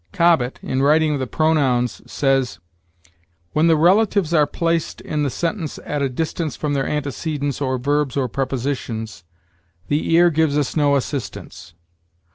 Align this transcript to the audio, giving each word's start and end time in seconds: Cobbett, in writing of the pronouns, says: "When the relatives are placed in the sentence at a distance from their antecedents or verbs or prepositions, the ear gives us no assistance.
Cobbett, 0.11 0.57
in 0.63 0.81
writing 0.81 1.13
of 1.13 1.19
the 1.19 1.27
pronouns, 1.27 2.01
says: 2.11 2.57
"When 3.53 3.67
the 3.67 3.75
relatives 3.77 4.33
are 4.33 4.47
placed 4.47 4.99
in 4.99 5.21
the 5.21 5.29
sentence 5.29 5.77
at 5.85 6.01
a 6.01 6.09
distance 6.09 6.55
from 6.55 6.73
their 6.73 6.87
antecedents 6.87 7.61
or 7.61 7.77
verbs 7.77 8.17
or 8.17 8.27
prepositions, 8.27 9.23
the 9.89 10.11
ear 10.15 10.31
gives 10.31 10.57
us 10.57 10.75
no 10.75 10.95
assistance. 10.95 11.75